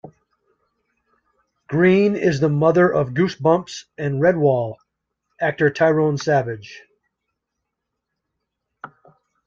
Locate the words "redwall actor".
4.19-5.69